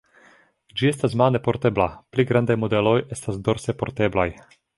Ĝi 0.79 0.87
estas 0.91 1.13
mane 1.21 1.41
portebla, 1.47 1.87
pli 2.15 2.25
grandaj 2.33 2.57
modeloj 2.63 2.95
estas 3.19 3.39
dorse 3.51 3.79
porteblaj. 3.85 4.29